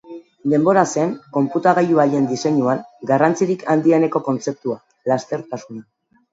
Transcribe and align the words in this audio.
Denbora 0.53 0.83
zen, 0.99 1.11
konputagailu 1.35 2.01
haien 2.05 2.25
diseinuan, 2.33 2.83
garrantzirik 3.13 3.63
handieneko 3.77 4.25
kontzeptua: 4.33 4.81
lastertasuna. 5.15 5.89